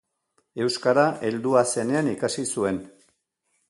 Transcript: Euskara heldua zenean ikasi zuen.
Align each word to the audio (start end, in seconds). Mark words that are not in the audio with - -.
Euskara 0.65 1.03
heldua 1.29 1.63
zenean 1.75 2.13
ikasi 2.17 2.51
zuen. 2.57 2.85